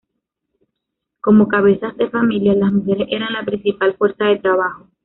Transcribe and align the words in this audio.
Como 1.19 1.47
cabezas 1.47 1.95
de 1.95 2.09
familia, 2.09 2.55
las 2.55 2.71
mujeres 2.71 3.07
eran 3.11 3.33
la 3.33 3.45
principal 3.45 3.95
fuerza 3.97 4.25
de 4.25 4.39
trabajo. 4.39 4.87